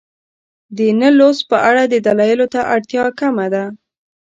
د 0.77 0.79
نه 1.01 1.09
لوست 1.17 1.43
په 1.51 1.57
اړه 1.69 1.83
دلایلو 2.07 2.47
ته 2.53 2.61
اړتیا 2.73 3.03
کمه 3.19 3.47
ده. 3.53 3.65